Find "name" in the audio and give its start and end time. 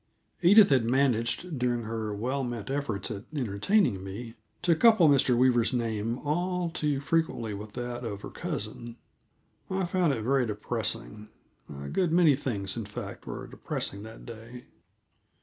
5.73-6.17